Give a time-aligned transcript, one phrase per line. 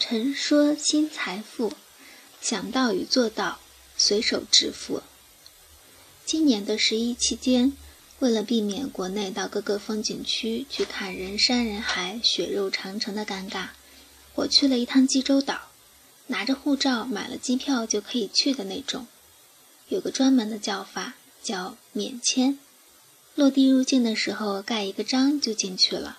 [0.00, 1.74] 陈说新财富，
[2.40, 3.60] 想到与做到，
[3.98, 5.02] 随手致富。
[6.24, 7.74] 今年的十一期间，
[8.18, 13.68] 为了避免国内到各个风景区去看人山人海、血肉长城的尴尬，
[14.36, 15.68] 我去了一趟济州岛，
[16.28, 19.06] 拿着护照买了机票就可以去的那种。
[19.88, 22.58] 有个专门的叫法，叫免签。
[23.34, 26.18] 落地入境的时候盖一个章就进去了。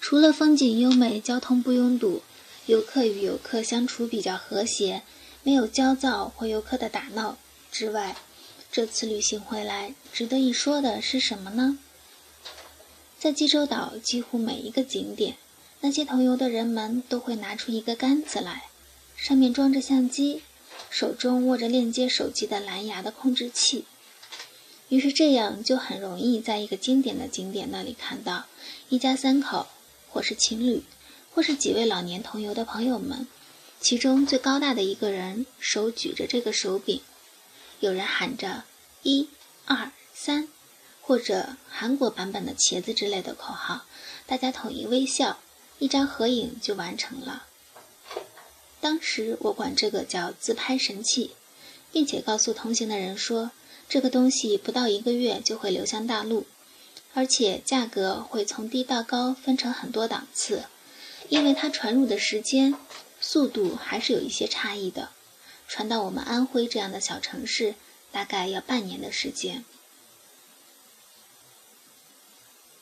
[0.00, 2.22] 除了风景优美、交通不拥堵、
[2.68, 5.02] 游客与游客相处比较和谐、
[5.42, 7.38] 没有焦躁或游客的打闹
[7.72, 8.14] 之外，
[8.70, 11.78] 这次旅行回来值得一说的是什么呢？
[13.18, 15.38] 在济州岛，几乎每一个景点，
[15.80, 18.64] 那些同游的人们都会拿出一个杆子来，
[19.16, 20.42] 上面装着相机，
[20.90, 23.86] 手中握着链接手机的蓝牙的控制器。
[24.90, 28.44] 于是这样就很容易在一个经典的景点那里看到
[28.90, 29.68] 一家三口，
[30.10, 30.82] 或是情侣，
[31.38, 33.28] 或是几位老年同游的朋友们，
[33.80, 37.00] 其中最高大的一个人手举着这个手柄，
[37.78, 38.64] 有人喊着
[39.04, 39.28] “一、
[39.64, 40.48] 二、三”，
[41.00, 43.84] 或者韩国版本的茄子之类的口号，
[44.26, 45.38] 大家统一微笑，
[45.78, 47.46] 一张合影就完成了。
[48.80, 51.36] 当时我管这个叫自拍神器，
[51.92, 53.52] 并且告诉同行的人说。
[53.88, 56.46] 这个东西不到一个月就会流向大陆，
[57.14, 60.64] 而且价格会从低到高分成很多档次，
[61.28, 62.74] 因为它传入的时间、
[63.20, 65.10] 速度还是有一些差异的。
[65.66, 67.74] 传到我们安徽这样的小城市，
[68.10, 69.64] 大概要半年的时间。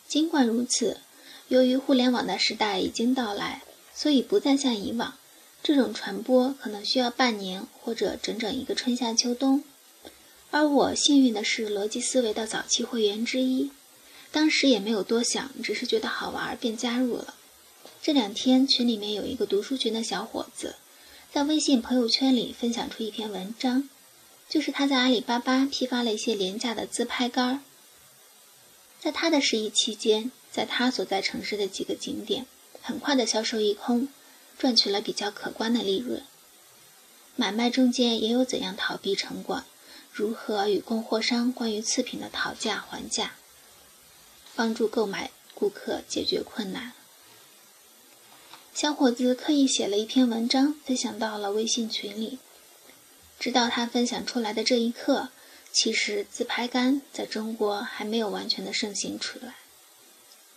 [0.07, 1.01] 尽管如此，
[1.49, 5.19] 由于互联网的时代已经到来，所以不再像以往，
[5.65, 9.65] 这种传播可能需要半年或者整整一个春夏秋冬。
[10.53, 13.73] 而我幸运的是逻辑思维的早期会员之一，
[14.31, 17.35] 当时也没有多想，只是觉得好玩便加入了。
[18.07, 20.77] 这两天群里面有一个读书群的小伙子，
[21.33, 23.89] 在微信朋友圈里分享出一篇文章，
[24.49, 27.61] 就是他在阿里巴巴批发了一些廉价的自拍杆儿，
[29.01, 32.47] 在他的试衣期间，在他所在城市的几个景点，
[32.81, 34.07] 很快的销售一空，
[34.57, 36.23] 赚取了比较可观的利润。
[37.35, 39.65] 买卖中间也有怎样逃避城管。
[40.13, 43.35] 如何与供货商关于次品的讨价还价，
[44.55, 46.93] 帮助购买顾客解决困难？
[48.77, 52.39] 小伙子刻意写了一篇文章，分享到了微信群里。
[53.41, 55.31] 直到他分享出来的这一刻，
[55.73, 59.55] 其实自拍杆在中国还没有完全的盛行出来，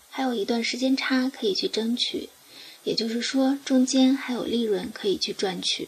[0.09, 2.27] 还有一段时间差可以去争取，
[2.83, 5.87] 也就是说，中间还有利润可以去赚取。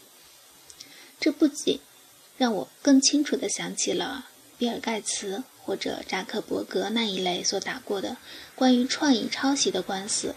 [1.20, 1.80] 这不仅
[2.38, 8.16] 让我更清楚地想起了比尔·盖茨或者扎克伯格那一类所打过的
[8.54, 10.34] 关于创意抄袭的官司。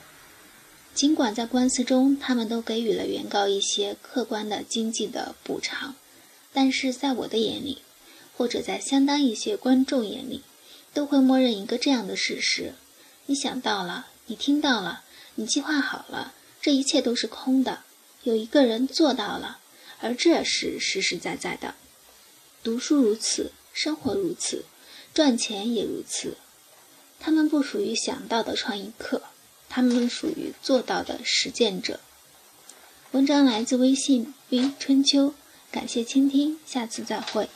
[0.96, 5.94] 尽管在官司中，他们都给予了原告一些客观的经济的补偿，
[6.54, 7.82] 但是在我的眼里，
[8.38, 10.42] 或者在相当一些观众眼里，
[10.94, 12.76] 都会默认一个这样的事实：
[13.26, 15.04] 你想到了，你听到了，
[15.36, 17.82] 你计划好了，这一切都是空的。
[18.24, 19.60] 有一个人做到了，
[20.00, 21.76] 而这是实实在在的。
[22.64, 24.64] 读书如此，生活如此，
[25.14, 26.38] 赚钱也如此。
[27.20, 29.22] 他们不属于想到的创意课，
[29.70, 32.00] 他们属于做到的实践者。
[33.12, 35.34] 文章来自微信 V 春秋，
[35.72, 37.50] 感谢倾听，下次再会。